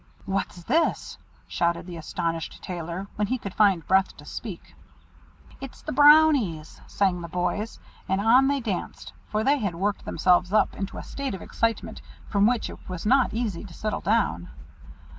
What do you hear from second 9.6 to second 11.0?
worked themselves up into